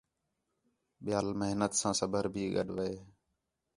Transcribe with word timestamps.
ٻِیال 1.03 1.27
محنت 1.39 1.71
ساں 1.79 1.93
صبر 1.99 2.23
بھی 2.33 2.43
گݙ 2.55 2.67
وے 2.75 2.91